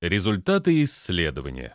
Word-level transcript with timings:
Результаты 0.00 0.84
исследования. 0.84 1.74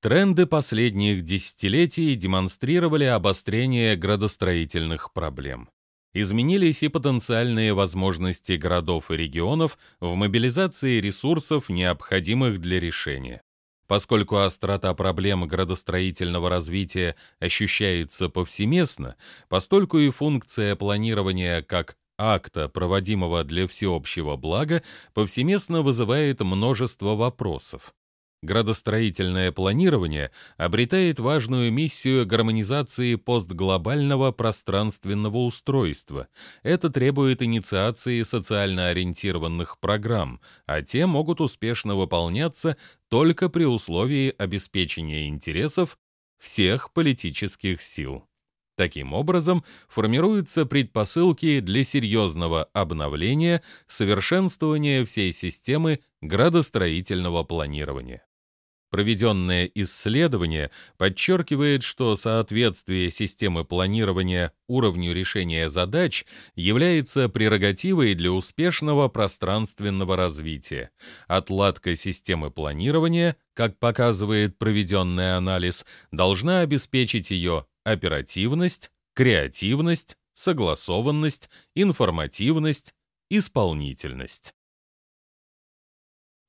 Тренды 0.00 0.46
последних 0.46 1.22
десятилетий 1.22 2.14
демонстрировали 2.14 3.02
обострение 3.02 3.96
градостроительных 3.96 5.12
проблем. 5.12 5.70
Изменились 6.14 6.84
и 6.84 6.88
потенциальные 6.88 7.74
возможности 7.74 8.52
городов 8.52 9.10
и 9.10 9.16
регионов 9.16 9.76
в 9.98 10.14
мобилизации 10.14 11.00
ресурсов, 11.00 11.68
необходимых 11.68 12.60
для 12.60 12.78
решения. 12.78 13.42
Поскольку 13.88 14.36
острота 14.36 14.94
проблем 14.94 15.48
градостроительного 15.48 16.48
развития 16.48 17.16
ощущается 17.40 18.28
повсеместно, 18.28 19.16
постольку 19.48 19.98
и 19.98 20.10
функция 20.10 20.76
планирования 20.76 21.60
как 21.62 21.96
акта, 22.22 22.68
проводимого 22.68 23.44
для 23.44 23.66
всеобщего 23.66 24.36
блага, 24.36 24.82
повсеместно 25.14 25.82
вызывает 25.82 26.40
множество 26.40 27.14
вопросов. 27.14 27.94
Градостроительное 28.42 29.52
планирование 29.52 30.32
обретает 30.56 31.20
важную 31.20 31.70
миссию 31.70 32.26
гармонизации 32.26 33.14
постглобального 33.14 34.32
пространственного 34.32 35.36
устройства. 35.38 36.26
Это 36.64 36.90
требует 36.90 37.40
инициации 37.40 38.24
социально 38.24 38.88
ориентированных 38.88 39.78
программ, 39.78 40.40
а 40.66 40.82
те 40.82 41.06
могут 41.06 41.40
успешно 41.40 41.94
выполняться 41.94 42.76
только 43.08 43.48
при 43.48 43.64
условии 43.64 44.34
обеспечения 44.36 45.28
интересов 45.28 45.96
всех 46.40 46.92
политических 46.92 47.80
сил. 47.80 48.26
Таким 48.82 49.12
образом, 49.12 49.62
формируются 49.88 50.66
предпосылки 50.66 51.60
для 51.60 51.84
серьезного 51.84 52.64
обновления, 52.72 53.62
совершенствования 53.86 55.04
всей 55.04 55.32
системы 55.32 56.00
градостроительного 56.20 57.44
планирования. 57.44 58.26
Проведенное 58.90 59.70
исследование 59.72 60.72
подчеркивает, 60.98 61.84
что 61.84 62.16
соответствие 62.16 63.12
системы 63.12 63.64
планирования 63.64 64.52
уровню 64.66 65.12
решения 65.12 65.70
задач 65.70 66.26
является 66.56 67.28
прерогативой 67.28 68.14
для 68.14 68.32
успешного 68.32 69.06
пространственного 69.06 70.16
развития. 70.16 70.90
Отладка 71.28 71.94
системы 71.94 72.50
планирования, 72.50 73.36
как 73.54 73.78
показывает 73.78 74.58
проведенный 74.58 75.36
анализ, 75.36 75.86
должна 76.10 76.62
обеспечить 76.62 77.30
ее 77.30 77.66
оперативность, 77.84 78.90
креативность, 79.14 80.16
согласованность, 80.32 81.50
информативность, 81.74 82.94
исполнительность. 83.30 84.54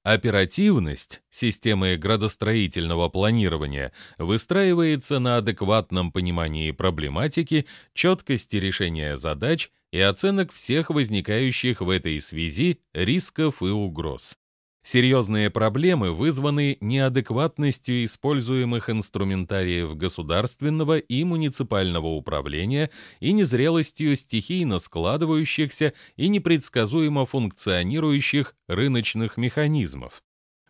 Оперативность 0.04 1.22
системы 1.30 1.96
градостроительного 1.96 3.08
планирования 3.08 3.94
выстраивается 4.18 5.20
на 5.20 5.38
адекватном 5.38 6.12
понимании 6.12 6.72
проблематики, 6.72 7.66
четкости 7.94 8.58
решения 8.58 9.16
задач 9.16 9.72
и 9.94 10.00
оценок 10.00 10.52
всех 10.52 10.90
возникающих 10.90 11.80
в 11.80 11.90
этой 11.90 12.20
связи 12.20 12.82
рисков 12.94 13.62
и 13.62 13.68
угроз. 13.68 14.38
Серьезные 14.84 15.50
проблемы 15.50 16.12
вызваны 16.12 16.78
неадекватностью 16.82 18.04
используемых 18.04 18.90
инструментариев 18.90 19.96
государственного 19.96 20.98
и 21.00 21.24
муниципального 21.24 22.08
управления 22.08 22.90
и 23.22 23.32
незрелостью 23.32 24.14
стихийно 24.18 24.80
складывающихся 24.80 25.94
и 26.18 26.28
непредсказуемо 26.28 27.26
функционирующих 27.26 28.56
рыночных 28.68 29.38
механизмов. 29.38 30.22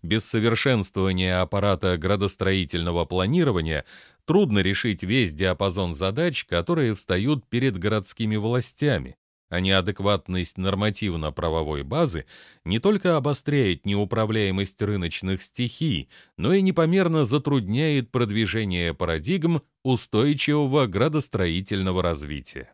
Без 0.03 0.25
совершенствования 0.25 1.41
аппарата 1.41 1.97
градостроительного 1.97 3.05
планирования 3.05 3.83
трудно 4.25 4.59
решить 4.59 5.01
весь 5.01 5.33
диапазон 5.33 5.95
задач, 5.95 6.45
которые 6.45 6.93
встают 6.93 7.49
перед 7.49 7.79
городскими 7.79 8.35
властями 8.35 9.15
а 9.53 9.59
неадекватность 9.59 10.57
нормативно-правовой 10.57 11.83
базы 11.83 12.25
не 12.65 12.79
только 12.79 13.17
обостряет 13.17 13.85
неуправляемость 13.85 14.81
рыночных 14.81 15.43
стихий, 15.43 16.09
но 16.37 16.53
и 16.53 16.63
непомерно 16.63 17.23
затрудняет 17.23 18.09
продвижение 18.09 18.95
парадигм 18.95 19.61
устойчивого 19.83 20.87
градостроительного 20.87 22.01
развития. 22.01 22.73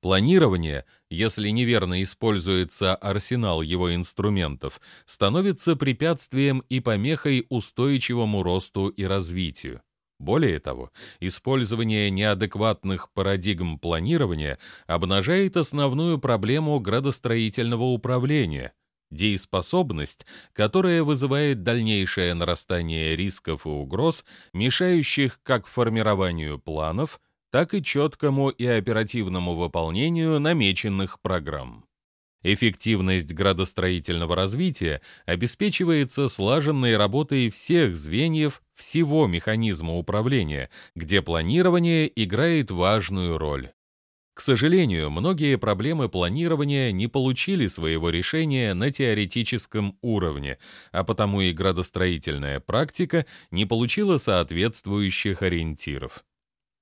Планирование, 0.00 0.84
если 1.10 1.48
неверно 1.48 2.04
используется 2.04 2.94
арсенал 2.94 3.60
его 3.60 3.92
инструментов, 3.92 4.80
становится 5.06 5.74
препятствием 5.74 6.62
и 6.68 6.78
помехой 6.78 7.46
устойчивому 7.48 8.44
росту 8.44 8.90
и 8.90 9.02
развитию. 9.02 9.82
Более 10.20 10.60
того, 10.60 10.92
использование 11.18 12.10
неадекватных 12.10 13.10
парадигм 13.14 13.78
планирования 13.78 14.58
обнажает 14.86 15.56
основную 15.56 16.18
проблему 16.18 16.78
градостроительного 16.78 17.84
управления– 17.84 18.74
дееспособность, 19.10 20.26
которая 20.52 21.02
вызывает 21.04 21.62
дальнейшее 21.62 22.34
нарастание 22.34 23.16
рисков 23.16 23.64
и 23.64 23.70
угроз, 23.70 24.26
мешающих 24.52 25.40
как 25.42 25.66
формированию 25.66 26.58
планов, 26.58 27.18
так 27.50 27.72
и 27.72 27.82
четкому 27.82 28.50
и 28.50 28.66
оперативному 28.66 29.54
выполнению 29.54 30.38
намеченных 30.38 31.18
программ. 31.22 31.86
Эффективность 32.42 33.34
градостроительного 33.34 34.34
развития 34.34 35.02
обеспечивается 35.26 36.28
слаженной 36.28 36.96
работой 36.96 37.50
всех 37.50 37.96
звеньев 37.96 38.62
всего 38.80 39.26
механизма 39.26 39.94
управления, 39.94 40.70
где 40.96 41.20
планирование 41.20 42.10
играет 42.22 42.70
важную 42.70 43.36
роль. 43.38 43.72
К 44.34 44.40
сожалению, 44.40 45.10
многие 45.10 45.58
проблемы 45.58 46.08
планирования 46.08 46.92
не 46.92 47.08
получили 47.08 47.66
своего 47.66 48.08
решения 48.08 48.72
на 48.72 48.90
теоретическом 48.90 49.98
уровне, 50.00 50.58
а 50.92 51.04
потому 51.04 51.42
и 51.42 51.52
градостроительная 51.52 52.58
практика 52.60 53.26
не 53.50 53.66
получила 53.66 54.16
соответствующих 54.16 55.42
ориентиров 55.42 56.24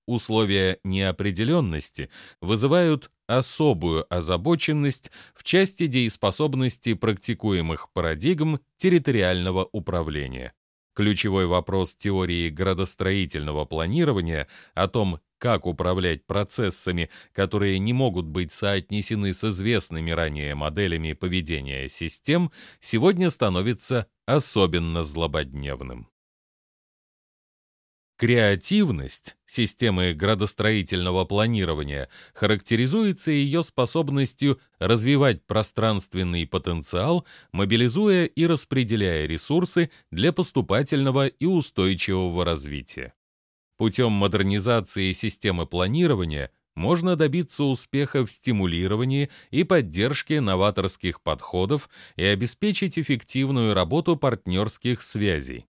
условия 0.08 0.78
неопределенности 0.84 2.10
вызывают 2.40 3.10
особую 3.26 4.06
озабоченность 4.12 5.10
в 5.34 5.44
части 5.44 5.86
дееспособности 5.86 6.94
практикуемых 6.94 7.92
парадигм 7.92 8.58
территориального 8.78 9.68
управления. 9.70 10.54
Ключевой 10.98 11.46
вопрос 11.46 11.94
теории 11.94 12.50
градостроительного 12.50 13.64
планирования 13.66 14.48
о 14.74 14.88
том, 14.88 15.20
как 15.38 15.64
управлять 15.64 16.26
процессами, 16.26 17.08
которые 17.32 17.78
не 17.78 17.92
могут 17.92 18.26
быть 18.26 18.50
соотнесены 18.50 19.32
с 19.32 19.44
известными 19.44 20.10
ранее 20.10 20.56
моделями 20.56 21.12
поведения 21.12 21.88
систем, 21.88 22.50
сегодня 22.80 23.30
становится 23.30 24.08
особенно 24.26 25.04
злободневным. 25.04 26.08
Креативность 28.18 29.36
системы 29.46 30.12
градостроительного 30.12 31.24
планирования 31.24 32.08
характеризуется 32.34 33.30
ее 33.30 33.62
способностью 33.62 34.58
развивать 34.80 35.46
пространственный 35.46 36.44
потенциал, 36.44 37.24
мобилизуя 37.52 38.24
и 38.24 38.44
распределяя 38.46 39.24
ресурсы 39.26 39.92
для 40.10 40.32
поступательного 40.32 41.28
и 41.28 41.46
устойчивого 41.46 42.44
развития. 42.44 43.14
Путем 43.76 44.10
модернизации 44.10 45.12
системы 45.12 45.64
планирования 45.64 46.50
можно 46.74 47.14
добиться 47.14 47.62
успеха 47.62 48.26
в 48.26 48.32
стимулировании 48.32 49.30
и 49.52 49.62
поддержке 49.62 50.40
новаторских 50.40 51.22
подходов 51.22 51.88
и 52.16 52.24
обеспечить 52.24 52.98
эффективную 52.98 53.74
работу 53.74 54.16
партнерских 54.16 55.02
связей. 55.02 55.66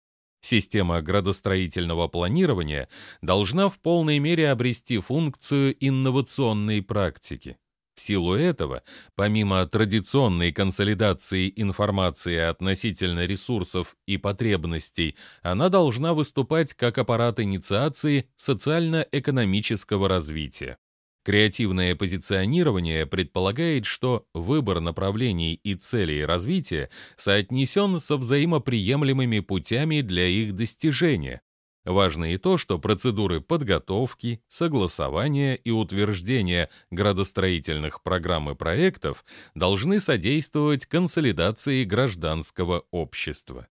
Система 0.44 1.00
градостроительного 1.00 2.06
планирования 2.06 2.90
должна 3.22 3.70
в 3.70 3.78
полной 3.78 4.18
мере 4.18 4.50
обрести 4.50 4.98
функцию 4.98 5.74
инновационной 5.80 6.82
практики. 6.82 7.56
В 7.94 8.00
силу 8.02 8.34
этого, 8.34 8.82
помимо 9.14 9.64
традиционной 9.66 10.52
консолидации 10.52 11.50
информации 11.56 12.36
относительно 12.36 13.24
ресурсов 13.24 13.96
и 14.04 14.18
потребностей, 14.18 15.16
она 15.42 15.70
должна 15.70 16.12
выступать 16.12 16.74
как 16.74 16.98
аппарат 16.98 17.40
инициации 17.40 18.28
социально-экономического 18.36 20.10
развития. 20.10 20.76
Креативное 21.24 21.96
позиционирование 21.96 23.06
предполагает, 23.06 23.86
что 23.86 24.26
выбор 24.34 24.80
направлений 24.80 25.54
и 25.54 25.74
целей 25.74 26.22
развития 26.22 26.90
соотнесен 27.16 27.98
со 27.98 28.18
взаимоприемлемыми 28.18 29.40
путями 29.40 30.02
для 30.02 30.26
их 30.26 30.54
достижения. 30.54 31.40
Важно 31.86 32.34
и 32.34 32.36
то, 32.36 32.58
что 32.58 32.78
процедуры 32.78 33.40
подготовки, 33.40 34.42
согласования 34.48 35.54
и 35.54 35.70
утверждения 35.70 36.68
градостроительных 36.90 38.02
программ 38.02 38.50
и 38.50 38.54
проектов 38.54 39.24
должны 39.54 40.00
содействовать 40.00 40.84
консолидации 40.84 41.84
гражданского 41.84 42.84
общества. 42.90 43.66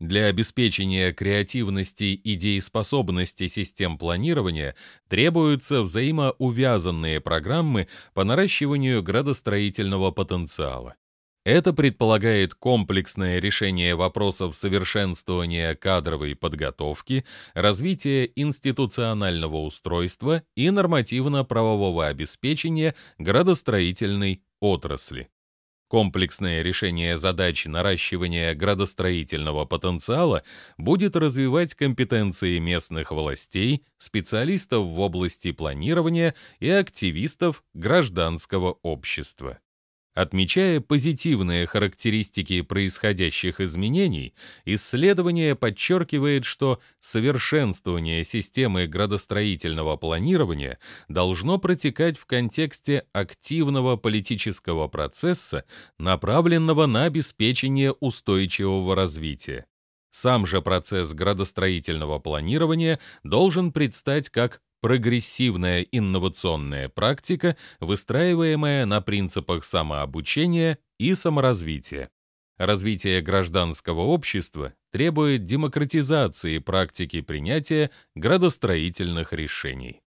Для 0.00 0.26
обеспечения 0.26 1.12
креативности 1.12 2.04
и 2.04 2.36
дееспособности 2.36 3.48
систем 3.48 3.98
планирования 3.98 4.76
требуются 5.08 5.82
взаимоувязанные 5.82 7.20
программы 7.20 7.88
по 8.14 8.22
наращиванию 8.22 9.02
градостроительного 9.02 10.12
потенциала. 10.12 10.94
Это 11.44 11.72
предполагает 11.72 12.54
комплексное 12.54 13.40
решение 13.40 13.96
вопросов 13.96 14.54
совершенствования 14.54 15.74
кадровой 15.74 16.36
подготовки, 16.36 17.24
развития 17.54 18.30
институционального 18.36 19.56
устройства 19.56 20.42
и 20.54 20.70
нормативно-правового 20.70 22.06
обеспечения 22.06 22.94
градостроительной 23.18 24.42
отрасли. 24.60 25.30
Комплексное 25.88 26.60
решение 26.62 27.16
задач 27.16 27.64
наращивания 27.64 28.54
градостроительного 28.54 29.64
потенциала 29.64 30.42
будет 30.76 31.16
развивать 31.16 31.74
компетенции 31.74 32.58
местных 32.58 33.10
властей, 33.10 33.82
специалистов 33.96 34.84
в 34.84 35.00
области 35.00 35.50
планирования 35.50 36.34
и 36.60 36.68
активистов 36.68 37.64
гражданского 37.72 38.78
общества. 38.82 39.60
Отмечая 40.18 40.80
позитивные 40.80 41.64
характеристики 41.68 42.62
происходящих 42.62 43.60
изменений, 43.60 44.34
исследование 44.64 45.54
подчеркивает, 45.54 46.44
что 46.44 46.80
совершенствование 46.98 48.24
системы 48.24 48.88
градостроительного 48.88 49.96
планирования 49.96 50.80
должно 51.06 51.58
протекать 51.58 52.18
в 52.18 52.26
контексте 52.26 53.04
активного 53.12 53.94
политического 53.94 54.88
процесса, 54.88 55.62
направленного 56.00 56.86
на 56.86 57.04
обеспечение 57.04 57.92
устойчивого 57.92 58.96
развития. 58.96 59.66
Сам 60.10 60.46
же 60.46 60.62
процесс 60.62 61.12
градостроительного 61.12 62.18
планирования 62.18 62.98
должен 63.22 63.70
предстать 63.70 64.30
как 64.30 64.62
прогрессивная 64.80 65.82
инновационная 65.82 66.88
практика, 66.88 67.56
выстраиваемая 67.80 68.86
на 68.86 69.00
принципах 69.00 69.64
самообучения 69.64 70.78
и 70.98 71.14
саморазвития. 71.14 72.10
Развитие 72.58 73.20
гражданского 73.20 74.00
общества 74.00 74.74
требует 74.90 75.44
демократизации 75.44 76.58
практики 76.58 77.20
принятия 77.20 77.90
градостроительных 78.16 79.32
решений. 79.32 80.02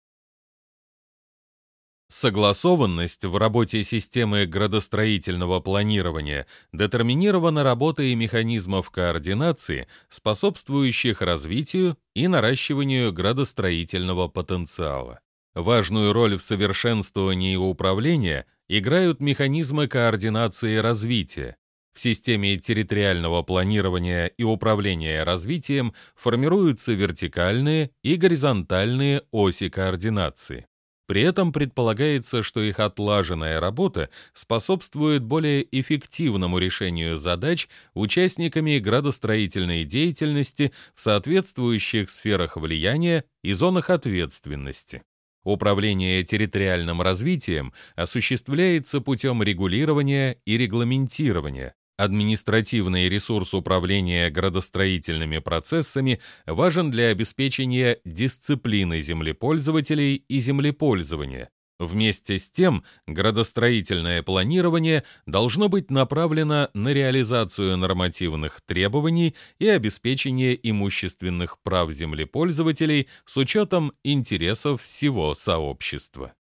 Согласованность 2.12 3.24
в 3.24 3.38
работе 3.38 3.84
системы 3.84 4.48
градостроительного 4.48 5.60
планирования 5.60 6.48
детерминирована 6.74 7.64
работой 7.64 8.16
механизмов 8.16 8.90
координации, 8.90 9.88
способствующих 10.10 11.22
развитию 11.22 11.98
и 12.16 12.28
наращиванию 12.28 13.14
градостроительного 13.14 14.28
потенциала. 14.28 15.20
Важную 15.54 16.12
роль 16.12 16.36
в 16.36 16.42
совершенствовании 16.42 17.56
управления 17.56 18.48
играют 18.68 19.22
механизмы 19.22 19.88
координации 19.88 20.78
развития. 20.78 21.58
В 21.94 22.00
системе 22.00 22.58
территориального 22.58 23.44
планирования 23.44 24.28
и 24.28 24.44
управления 24.44 25.24
развитием 25.24 25.94
формируются 26.16 26.94
вертикальные 26.94 27.92
и 28.04 28.16
горизонтальные 28.16 29.24
оси 29.32 29.70
координации. 29.70 30.66
При 31.10 31.24
этом 31.24 31.52
предполагается, 31.52 32.44
что 32.44 32.62
их 32.62 32.80
отлаженная 32.80 33.60
работа 33.60 34.12
способствует 34.36 35.24
более 35.24 35.66
эффективному 35.72 36.60
решению 36.60 37.18
задач 37.18 37.68
участниками 37.96 38.78
градостроительной 38.78 39.86
деятельности 39.86 40.72
в 40.94 41.02
соответствующих 41.02 42.12
сферах 42.12 42.58
влияния 42.58 43.24
и 43.44 43.54
зонах 43.54 43.90
ответственности. 43.90 45.02
Управление 45.44 46.24
территориальным 46.24 47.02
развитием 47.02 47.74
осуществляется 47.96 49.02
путем 49.02 49.42
регулирования 49.42 50.38
и 50.46 50.60
регламентирования, 50.60 51.74
Административный 52.00 53.10
ресурс 53.10 53.54
управления 53.54 54.30
градостроительными 54.30 55.40
процессами 55.40 56.22
важен 56.48 56.92
для 56.92 57.10
обеспечения 57.10 58.00
дисциплины 58.06 59.02
землепользователей 59.02 60.24
и 60.30 60.40
землепользования. 60.40 61.50
Вместе 61.78 62.40
с 62.40 62.50
тем, 62.50 62.86
градостроительное 63.06 64.24
планирование 64.24 65.04
должно 65.26 65.68
быть 65.68 65.92
направлено 65.92 66.70
на 66.74 66.94
реализацию 66.94 67.76
нормативных 67.76 68.62
требований 68.66 69.36
и 69.60 69.68
обеспечение 69.68 70.58
имущественных 70.70 71.58
прав 71.62 71.92
землепользователей 71.92 73.10
с 73.26 73.36
учетом 73.36 73.92
интересов 74.06 74.84
всего 74.84 75.36
сообщества. 75.36 76.34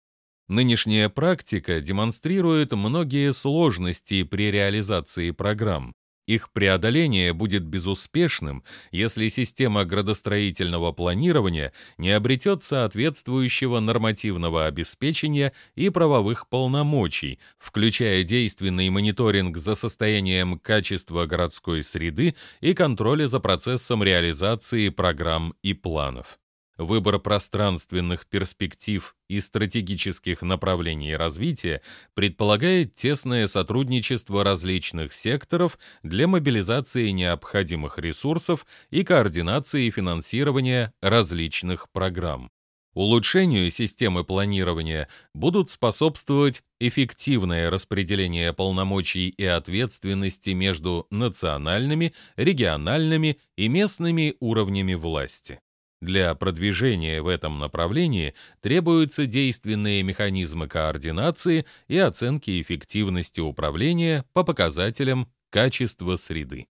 Нынешняя 0.50 1.10
практика 1.10 1.80
демонстрирует 1.80 2.72
многие 2.72 3.34
сложности 3.34 4.24
при 4.24 4.50
реализации 4.50 5.30
программ. 5.30 5.94
Их 6.25 6.51
преодоление 6.51 7.34
будет 7.34 7.63
безуспешным, 7.63 8.63
если 8.92 9.30
система 9.30 9.86
градостроительного 9.86 10.92
планирования 10.92 11.72
не 12.00 12.10
обретет 12.10 12.63
соответствующего 12.63 13.80
нормативного 13.80 14.66
обеспечения 14.66 15.54
и 15.75 15.90
правовых 15.90 16.50
полномочий, 16.50 17.40
включая 17.60 18.24
действенный 18.24 18.90
мониторинг 18.90 19.56
за 19.56 19.75
состоянием 19.75 20.57
качества 20.57 21.28
городской 21.28 21.84
среды 21.84 22.34
и 22.60 22.74
контроля 22.74 23.28
за 23.28 23.40
процессом 23.40 24.04
реализации 24.04 24.90
программ 24.90 25.54
и 25.62 25.75
планов 25.75 26.40
выбор 26.80 27.20
пространственных 27.20 28.26
перспектив 28.26 29.16
и 29.28 29.40
стратегических 29.42 30.42
направлений 30.42 31.16
развития 31.16 31.81
предполагает 32.14 32.96
тесное 32.96 33.48
сотрудничество 33.48 34.44
различных 34.44 35.14
секторов 35.14 35.78
для 36.04 36.28
мобилизации 36.28 37.10
необходимых 37.10 38.00
ресурсов 38.00 38.66
и 38.90 39.04
координации 39.04 39.90
финансирования 39.90 40.94
различных 41.02 41.92
программ. 41.92 42.50
Улучшению 42.94 43.70
системы 43.72 44.24
планирования 44.24 45.10
будут 45.34 45.70
способствовать 45.70 46.64
эффективное 46.80 47.70
распределение 47.70 48.52
полномочий 48.52 49.30
и 49.30 49.46
ответственности 49.46 50.52
между 50.52 51.06
национальными, 51.12 52.14
региональными 52.36 53.38
и 53.58 53.68
местными 53.68 54.36
уровнями 54.40 54.95
власти. 54.95 55.59
Для 56.01 56.33
продвижения 56.33 57.21
в 57.21 57.27
этом 57.27 57.59
направлении 57.59 58.33
требуются 58.61 59.25
действенные 59.25 60.01
механизмы 60.03 60.68
координации 60.68 61.65
и 61.89 61.97
оценки 61.97 62.61
эффективности 62.61 63.41
управления 63.41 64.23
по 64.33 64.45
показателям 64.45 65.27
качества 65.49 66.15
среды. 66.15 66.68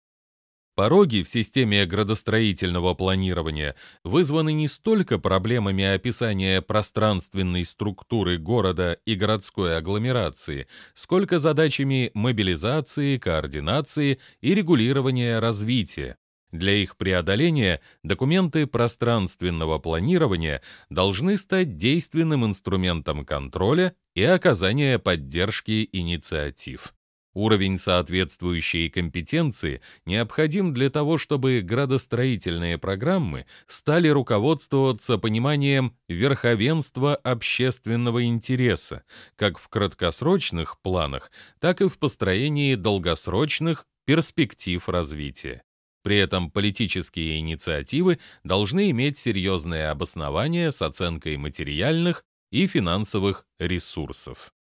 Пороги 0.74 1.22
в 1.22 1.28
системе 1.28 1.84
градостроительного 1.84 2.94
планирования 2.94 3.76
вызваны 4.04 4.54
не 4.54 4.68
столько 4.68 5.18
проблемами 5.18 5.84
описания 5.84 6.62
пространственной 6.62 7.66
структуры 7.66 8.38
города 8.38 8.96
и 9.04 9.14
городской 9.14 9.76
агломерации, 9.76 10.66
сколько 10.94 11.38
задачами 11.38 12.10
мобилизации, 12.14 13.18
координации 13.18 14.18
и 14.40 14.54
регулирования 14.54 15.40
развития, 15.40 16.16
для 16.52 16.75
их 16.75 16.97
преодоления 16.97 17.80
документы 18.02 18.66
пространственного 18.66 19.78
планирования 19.78 20.62
должны 20.90 21.38
стать 21.38 21.76
действенным 21.76 22.44
инструментом 22.44 23.25
контроля 23.25 23.94
и 24.14 24.23
оказания 24.23 24.99
поддержки 24.99 25.88
инициатив. 25.92 26.94
Уровень 27.35 27.78
соответствующей 27.78 28.90
компетенции 28.90 29.80
необходим 30.04 30.75
для 30.75 30.90
того, 30.90 31.16
чтобы 31.16 31.62
градостроительные 31.62 32.76
программы 32.76 33.47
стали 33.66 34.09
руководствоваться 34.09 35.16
пониманием 35.16 35.97
верховенства 36.09 37.16
общественного 37.16 38.25
интереса, 38.25 39.04
как 39.37 39.59
в 39.59 39.68
краткосрочных 39.68 40.78
планах, 40.82 41.30
так 41.59 41.80
и 41.80 41.88
в 41.88 41.99
построении 41.99 42.75
долгосрочных 42.75 43.87
перспектив 44.04 44.87
развития. 44.90 45.62
При 46.02 46.18
этом 46.18 46.50
политические 46.50 47.38
инициативы 47.38 48.18
должны 48.42 48.90
иметь 48.90 49.18
серьезное 49.18 49.90
обоснование 49.90 50.73
с 50.73 50.82
оценкой 50.82 51.37
материальных 51.37 52.25
и 52.50 52.66
финансовых 52.66 53.47
ресурсов. 53.59 54.52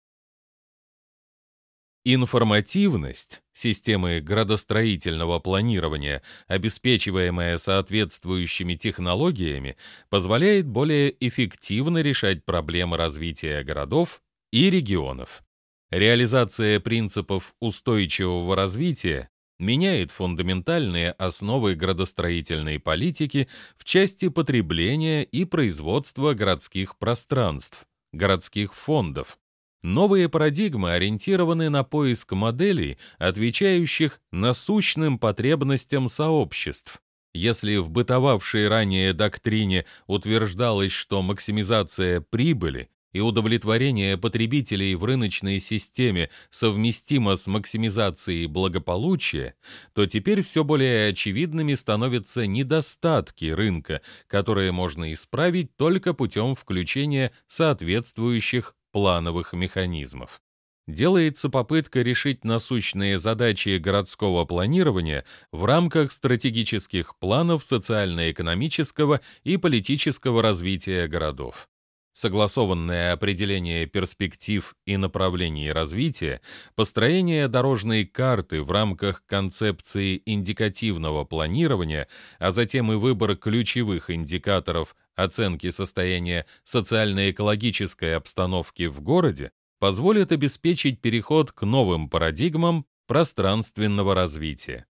Информативность 2.04 3.42
системы 3.52 4.20
градостроительного 4.20 5.38
планирования, 5.38 6.22
обеспечиваемая 6.48 7.58
соответствующими 7.58 8.74
технологиями, 8.74 9.76
позволяет 10.10 10.66
более 10.66 11.14
эффективно 11.20 12.02
решать 12.02 12.44
проблемы 12.44 12.96
развития 12.96 13.62
городов 13.62 14.20
и 14.50 14.68
регионов. 14.68 15.44
Реализация 15.92 16.80
принципов 16.80 17.54
устойчивого 17.60 18.56
развития 18.56 19.28
меняет 19.62 20.10
фундаментальные 20.10 21.12
основы 21.12 21.74
градостроительной 21.74 22.80
политики 22.80 23.48
в 23.76 23.84
части 23.84 24.28
потребления 24.28 25.22
и 25.22 25.44
производства 25.44 26.34
городских 26.34 26.98
пространств, 26.98 27.86
городских 28.12 28.74
фондов, 28.74 29.38
Новые 29.82 30.28
парадигмы 30.28 30.92
ориентированы 30.92 31.68
на 31.68 31.82
поиск 31.82 32.32
моделей, 32.32 32.98
отвечающих 33.18 34.20
насущным 34.30 35.18
потребностям 35.18 36.08
сообществ. 36.08 37.02
Если 37.34 37.76
в 37.78 37.90
бытовавшей 37.90 38.68
ранее 38.68 39.12
доктрине 39.12 39.84
утверждалось, 40.06 40.92
что 40.92 41.20
максимизация 41.22 42.20
прибыли 42.20 42.90
и 43.12 43.20
удовлетворение 43.20 44.16
потребителей 44.16 44.94
в 44.94 45.04
рыночной 45.04 45.60
системе 45.60 46.30
совместимо 46.50 47.36
с 47.36 47.46
максимизацией 47.46 48.46
благополучия, 48.46 49.54
то 49.94 50.06
теперь 50.06 50.42
все 50.42 50.64
более 50.64 51.10
очевидными 51.10 51.74
становятся 51.74 52.46
недостатки 52.46 53.46
рынка, 53.46 54.02
которые 54.26 54.72
можно 54.72 55.12
исправить 55.12 55.76
только 55.76 56.14
путем 56.14 56.54
включения 56.54 57.32
соответствующих 57.46 58.74
плановых 58.92 59.52
механизмов. 59.52 60.40
Делается 60.88 61.48
попытка 61.48 62.02
решить 62.02 62.44
насущные 62.44 63.20
задачи 63.20 63.78
городского 63.78 64.44
планирования 64.44 65.24
в 65.52 65.64
рамках 65.64 66.10
стратегических 66.10 67.16
планов 67.18 67.62
социально-экономического 67.62 69.20
и 69.44 69.56
политического 69.58 70.42
развития 70.42 71.06
городов. 71.06 71.68
Согласованное 72.12 73.12
определение 73.12 73.86
перспектив 73.86 74.74
и 74.84 74.98
направлений 74.98 75.72
развития, 75.72 76.42
построение 76.74 77.48
дорожной 77.48 78.04
карты 78.04 78.62
в 78.62 78.70
рамках 78.70 79.24
концепции 79.24 80.22
индикативного 80.26 81.24
планирования, 81.24 82.08
а 82.38 82.52
затем 82.52 82.92
и 82.92 82.96
выбор 82.96 83.36
ключевых 83.36 84.10
индикаторов 84.10 84.94
оценки 85.16 85.70
состояния 85.70 86.44
социально-экологической 86.64 88.14
обстановки 88.16 88.86
в 88.86 89.00
городе 89.00 89.50
позволит 89.78 90.32
обеспечить 90.32 91.00
переход 91.00 91.50
к 91.50 91.62
новым 91.62 92.10
парадигмам 92.10 92.84
пространственного 93.06 94.14
развития. 94.14 94.86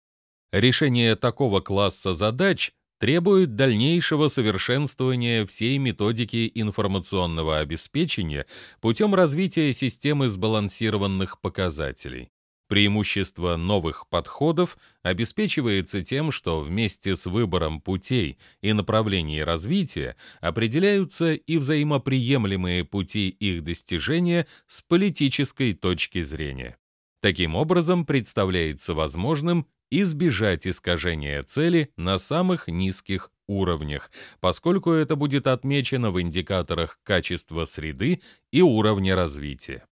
Решение 0.52 1.16
такого 1.16 1.60
класса 1.60 2.14
задач 2.14 2.72
требует 3.00 3.56
дальнейшего 3.56 4.28
совершенствования 4.28 5.46
всей 5.46 5.78
методики 5.78 6.52
информационного 6.54 7.58
обеспечения 7.58 8.46
путем 8.80 9.14
развития 9.14 9.72
системы 9.72 10.28
сбалансированных 10.28 11.40
показателей. 11.40 12.28
Преимущество 12.68 13.56
новых 13.56 14.06
подходов 14.08 14.78
обеспечивается 15.02 16.04
тем, 16.04 16.30
что 16.30 16.60
вместе 16.60 17.16
с 17.16 17.26
выбором 17.26 17.80
путей 17.80 18.38
и 18.60 18.72
направлений 18.74 19.42
развития 19.42 20.14
определяются 20.40 21.32
и 21.32 21.56
взаимоприемлемые 21.56 22.84
пути 22.84 23.30
их 23.30 23.64
достижения 23.64 24.46
с 24.68 24.82
политической 24.82 25.72
точки 25.72 26.22
зрения. 26.22 26.76
Таким 27.22 27.56
образом, 27.56 28.06
представляется 28.06 28.94
возможным 28.94 29.66
избежать 29.90 30.66
искажения 30.66 31.42
цели 31.42 31.92
на 31.96 32.18
самых 32.18 32.68
низких 32.68 33.32
уровнях, 33.48 34.10
поскольку 34.40 34.92
это 34.92 35.16
будет 35.16 35.46
отмечено 35.46 36.10
в 36.10 36.20
индикаторах 36.20 37.00
качества 37.02 37.64
среды 37.64 38.22
и 38.52 38.62
уровня 38.62 39.16
развития. 39.16 39.84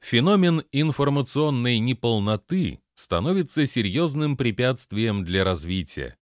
Феномен 0.00 0.62
информационной 0.70 1.78
неполноты 1.78 2.80
становится 2.94 3.66
серьезным 3.66 4.36
препятствием 4.36 5.24
для 5.24 5.44
развития. 5.44 6.17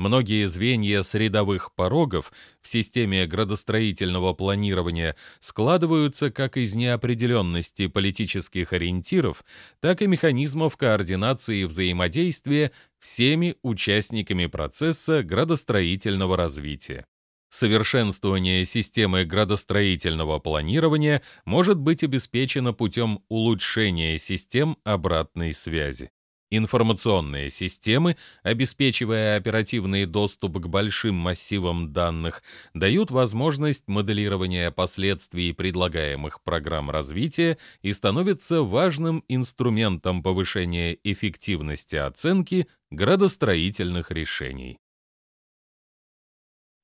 Многие 0.00 0.48
звенья 0.48 1.02
средовых 1.02 1.74
порогов 1.74 2.32
в 2.62 2.68
системе 2.68 3.26
градостроительного 3.26 4.32
планирования 4.32 5.14
складываются 5.40 6.30
как 6.30 6.56
из 6.56 6.74
неопределенности 6.74 7.86
политических 7.86 8.72
ориентиров, 8.72 9.44
так 9.80 10.00
и 10.00 10.06
механизмов 10.06 10.78
координации 10.78 11.64
взаимодействия 11.64 12.72
всеми 12.98 13.56
участниками 13.60 14.46
процесса 14.46 15.22
градостроительного 15.22 16.34
развития. 16.34 17.04
Совершенствование 17.50 18.64
системы 18.64 19.26
градостроительного 19.26 20.38
планирования 20.38 21.20
может 21.44 21.76
быть 21.78 22.02
обеспечено 22.02 22.72
путем 22.72 23.22
улучшения 23.28 24.16
систем 24.16 24.78
обратной 24.82 25.52
связи. 25.52 26.10
Информационные 26.52 27.48
системы, 27.48 28.16
обеспечивая 28.42 29.36
оперативный 29.36 30.04
доступ 30.04 30.58
к 30.58 30.66
большим 30.66 31.14
массивам 31.14 31.92
данных, 31.92 32.42
дают 32.74 33.12
возможность 33.12 33.86
моделирования 33.86 34.72
последствий 34.72 35.52
предлагаемых 35.52 36.42
программ 36.42 36.90
развития 36.90 37.56
и 37.82 37.92
становятся 37.92 38.64
важным 38.64 39.22
инструментом 39.28 40.24
повышения 40.24 40.98
эффективности 41.04 41.94
оценки 41.94 42.66
градостроительных 42.90 44.10
решений. 44.10 44.80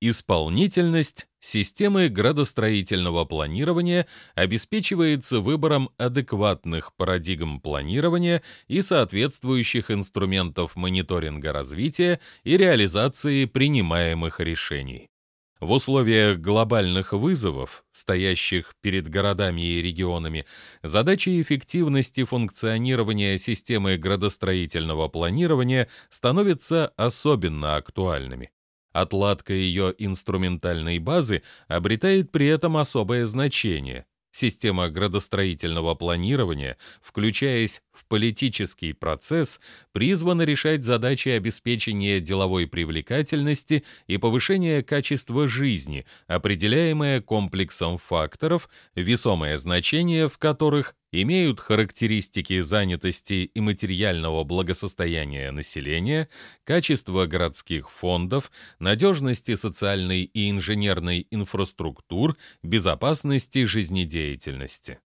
Исполнительность 0.09 1.27
системы 1.41 2.09
градостроительного 2.09 3.25
планирования 3.25 4.07
обеспечивается 4.37 5.41
выбором 5.41 5.91
адекватных 5.97 6.95
парадигм 6.95 7.61
планирования 7.61 8.41
и 8.69 8.83
соответствующих 8.83 9.91
инструментов 9.91 10.77
мониторинга 10.77 11.53
развития 11.53 12.21
и 12.45 12.57
реализации 12.57 13.47
принимаемых 13.47 14.39
решений. 14.39 15.11
В 15.59 15.73
условиях 15.73 16.39
глобальных 16.39 17.13
вызовов, 17.13 17.85
стоящих 17.91 18.77
перед 18.81 19.09
городами 19.09 19.63
и 19.63 19.83
регионами, 19.83 20.47
задачи 20.85 21.43
эффективности 21.43 22.23
функционирования 22.23 23.39
системы 23.39 23.97
градостроительного 23.97 25.09
планирования 25.09 25.89
становятся 26.11 26.93
особенно 26.97 27.75
актуальными. 27.75 28.53
Отладка 28.97 29.53
ее 29.53 29.95
инструментальной 29.99 30.99
базы 30.99 31.43
обретает 31.69 32.33
при 32.33 32.47
этом 32.47 32.79
особое 32.79 33.27
значение. 33.27 34.07
Система 34.31 34.89
градостроительного 34.89 35.95
планирования, 35.95 36.79
включаясь 37.03 37.83
в 37.93 38.07
политический 38.07 38.95
процесс, 38.95 39.61
призвана 39.93 40.43
решать 40.43 40.83
задачи 40.83 41.29
обеспечения 41.29 42.21
деловой 42.21 42.67
привлекательности 42.67 43.85
и 44.07 44.17
повышения 44.17 44.83
качества 44.83 45.47
жизни, 45.47 46.07
определяемые 46.27 47.21
комплексом 47.21 47.99
факторов, 47.99 48.71
весомое 48.95 49.59
значение 49.59 50.31
в 50.31 50.39
которых 50.39 50.95
имеют 51.23 51.61
характеристики 51.61 52.61
занятости 52.61 53.51
и 53.53 53.61
материального 53.61 54.45
благосостояния 54.45 55.51
населения, 55.51 56.29
качество 56.65 57.27
городских 57.27 57.91
фондов, 57.91 58.51
надежности 58.79 59.55
социальной 59.55 60.23
и 60.23 60.51
инженерной 60.51 61.27
инфраструктур, 61.31 62.37
безопасности 62.63 63.65
жизнедеятельности. 63.65 64.99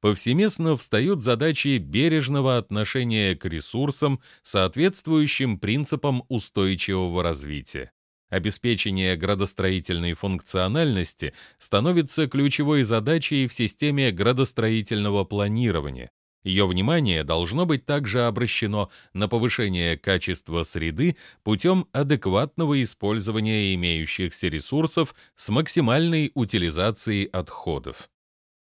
Повсеместно 0.00 0.76
встают 0.76 1.22
задачи 1.22 1.78
бережного 1.78 2.58
отношения 2.58 3.36
к 3.36 3.44
ресурсам, 3.44 4.20
соответствующим 4.42 5.58
принципам 5.58 6.24
устойчивого 6.28 7.22
развития 7.22 7.92
обеспечение 8.32 9.14
градостроительной 9.14 10.14
функциональности 10.14 11.34
становится 11.58 12.26
ключевой 12.26 12.82
задачей 12.82 13.46
в 13.46 13.52
системе 13.52 14.10
градостроительного 14.10 15.24
планирования. 15.24 16.10
Ее 16.42 16.66
внимание 16.66 17.24
должно 17.24 17.66
быть 17.66 17.84
также 17.84 18.22
обращено 18.22 18.90
на 19.12 19.28
повышение 19.28 19.98
качества 19.98 20.64
среды 20.64 21.16
путем 21.44 21.86
адекватного 21.92 22.82
использования 22.82 23.74
имеющихся 23.74 24.48
ресурсов 24.48 25.14
с 25.36 25.50
максимальной 25.50 26.32
утилизацией 26.34 27.26
отходов. 27.26 28.08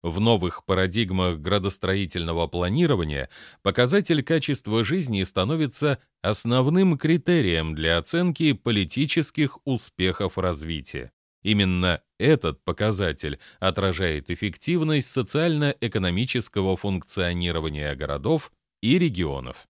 В 0.03 0.19
новых 0.19 0.65
парадигмах 0.65 1.39
градостроительного 1.39 2.47
планирования 2.47 3.29
показатель 3.61 4.23
качества 4.23 4.83
жизни 4.83 5.21
становится 5.23 5.99
основным 6.23 6.97
критерием 6.97 7.75
для 7.75 7.99
оценки 7.99 8.53
политических 8.53 9.59
успехов 9.63 10.39
развития. 10.39 11.11
Именно 11.43 12.01
этот 12.19 12.63
показатель 12.63 13.39
отражает 13.59 14.31
эффективность 14.31 15.09
социально-экономического 15.09 16.77
функционирования 16.77 17.93
городов 17.95 18.51
и 18.81 18.97
регионов. 18.97 19.67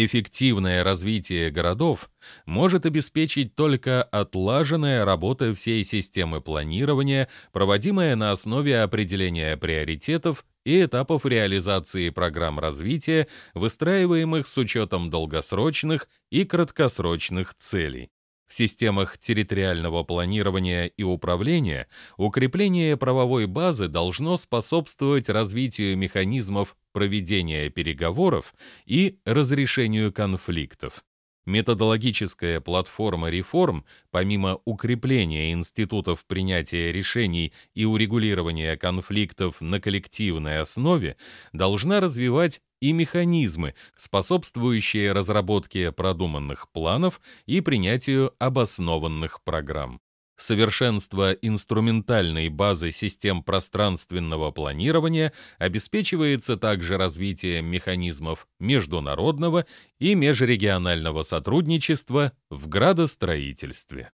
Эффективное 0.00 0.84
развитие 0.84 1.50
городов 1.50 2.08
может 2.46 2.86
обеспечить 2.86 3.56
только 3.56 4.04
отлаженная 4.04 5.04
работа 5.04 5.52
всей 5.56 5.84
системы 5.84 6.40
планирования, 6.40 7.28
проводимая 7.50 8.14
на 8.14 8.30
основе 8.30 8.80
определения 8.80 9.56
приоритетов 9.56 10.44
и 10.64 10.84
этапов 10.84 11.26
реализации 11.26 12.10
программ 12.10 12.60
развития, 12.60 13.26
выстраиваемых 13.54 14.46
с 14.46 14.56
учетом 14.56 15.10
долгосрочных 15.10 16.08
и 16.30 16.44
краткосрочных 16.44 17.56
целей. 17.56 18.12
В 18.48 18.54
системах 18.54 19.18
территориального 19.18 20.04
планирования 20.04 20.86
и 20.86 21.02
управления 21.02 21.86
укрепление 22.16 22.96
правовой 22.96 23.46
базы 23.46 23.88
должно 23.88 24.38
способствовать 24.38 25.28
развитию 25.28 25.98
механизмов 25.98 26.74
проведения 26.92 27.68
переговоров 27.68 28.54
и 28.86 29.18
разрешению 29.26 30.14
конфликтов. 30.14 31.04
Методологическая 31.44 32.60
платформа 32.60 33.30
реформ, 33.30 33.84
помимо 34.10 34.60
укрепления 34.66 35.52
институтов 35.52 36.26
принятия 36.26 36.92
решений 36.92 37.54
и 37.74 37.86
урегулирования 37.86 38.76
конфликтов 38.76 39.60
на 39.60 39.80
коллективной 39.80 40.60
основе, 40.60 41.16
должна 41.54 42.00
развивать 42.00 42.60
и 42.80 42.92
механизмы, 42.92 43.74
способствующие 43.96 45.12
разработке 45.12 45.92
продуманных 45.92 46.70
планов 46.70 47.20
и 47.46 47.60
принятию 47.60 48.34
обоснованных 48.38 49.42
программ. 49.42 50.00
Совершенство 50.38 51.32
инструментальной 51.32 52.48
базы 52.48 52.92
систем 52.92 53.42
пространственного 53.42 54.52
планирования 54.52 55.32
обеспечивается 55.58 56.56
также 56.56 56.96
развитием 56.96 57.66
механизмов 57.66 58.46
международного 58.60 59.66
и 59.98 60.14
межрегионального 60.14 61.24
сотрудничества 61.24 62.32
в 62.50 62.68
градостроительстве. 62.68 64.12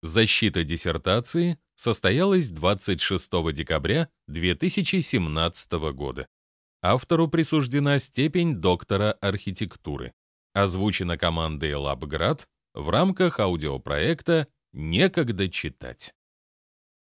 Защита 0.00 0.64
диссертации 0.64 1.58
состоялась 1.74 2.48
26 2.48 3.30
декабря 3.52 4.08
2017 4.28 5.72
года. 5.92 6.26
Автору 6.88 7.26
присуждена 7.26 7.98
степень 7.98 8.60
доктора 8.60 9.10
архитектуры. 9.20 10.12
Озвучена 10.52 11.18
командой 11.18 11.74
«Лабград» 11.74 12.46
в 12.74 12.90
рамках 12.90 13.40
аудиопроекта 13.40 14.46
«Некогда 14.72 15.48
читать». 15.50 16.14